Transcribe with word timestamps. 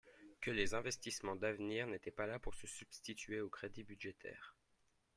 que 0.41 0.49
les 0.49 0.73
investissements 0.73 1.35
d’avenir 1.35 1.85
n’étaient 1.85 2.09
pas 2.09 2.25
là 2.25 2.39
pour 2.39 2.55
se 2.55 2.65
substituer 2.65 3.39
aux 3.39 3.51
crédits 3.51 3.83
budgétaires. 3.83 4.55